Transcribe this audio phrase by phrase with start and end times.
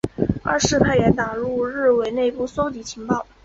[0.41, 3.23] 二是派员打入日伪内部搜集情报。